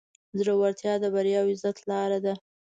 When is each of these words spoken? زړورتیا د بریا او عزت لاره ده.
زړورتیا 0.39 0.93
د 0.99 1.05
بریا 1.15 1.39
او 1.41 1.47
عزت 1.53 1.77
لاره 1.89 2.19
ده. 2.25 2.33